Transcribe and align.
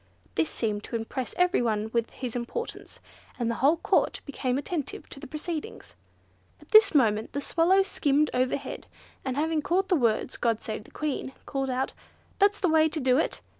This 0.33 0.49
seemed 0.49 0.83
to 0.85 0.95
impress 0.95 1.35
every 1.37 1.61
one 1.61 1.91
with 1.93 2.09
his 2.09 2.35
importance, 2.35 2.99
and 3.37 3.51
the 3.51 3.61
whole 3.61 3.77
Court 3.77 4.19
became 4.25 4.57
attentive 4.57 5.07
to 5.09 5.19
the 5.19 5.27
proceedings. 5.27 5.93
At 6.59 6.69
this 6.69 6.95
moment 6.95 7.33
the 7.33 7.39
Swallow 7.39 7.83
skimmed 7.83 8.31
overhead, 8.33 8.87
and 9.23 9.37
having 9.37 9.61
caught 9.61 9.89
the 9.89 9.95
words 9.95 10.37
"God 10.37 10.63
save 10.63 10.85
the 10.85 10.89
Queen," 10.89 11.33
called 11.45 11.69
out, 11.69 11.93
"That's 12.39 12.59
the 12.59 12.67
way 12.67 12.89
to 12.89 12.99
do 12.99 13.19
it! 13.19 13.41